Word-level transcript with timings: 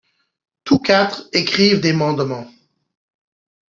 Tous 0.63 0.79
quatre 0.79 1.29
écrivent 1.31 1.79
des 1.79 1.93
mandements. 1.93 2.49